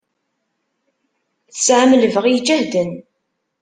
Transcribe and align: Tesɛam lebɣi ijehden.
Tesɛam 1.53 1.91
lebɣi 2.01 2.29
ijehden. 2.37 2.91